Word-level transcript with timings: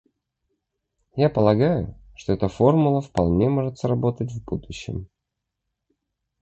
Я 1.15 1.29
полагаю, 1.29 1.95
что 2.15 2.33
эта 2.33 2.47
формула 2.47 3.01
вполне 3.01 3.49
может 3.49 3.77
сработать 3.77 4.31
в 4.31 4.43
будущем. 4.43 5.07